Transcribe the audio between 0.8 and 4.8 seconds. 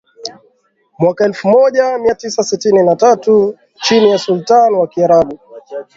mwaka elfu moja mia tisa sitini na tatu chini ya Sultani